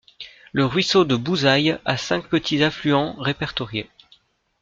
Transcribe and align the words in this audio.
Le 0.51 0.65
ruisseau 0.65 1.05
de 1.05 1.15
Bouzaï 1.15 1.77
a 1.85 1.95
cinq 1.95 2.27
petits 2.27 2.63
affluents 2.63 3.13
répertoriés. 3.19 3.87